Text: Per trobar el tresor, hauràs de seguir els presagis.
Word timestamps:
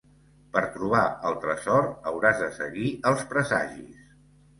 Per 0.53 0.61
trobar 0.77 1.01
el 1.29 1.35
tresor, 1.43 1.85
hauràs 2.11 2.39
de 2.45 2.47
seguir 2.55 2.87
els 3.11 3.23
presagis. 3.35 4.01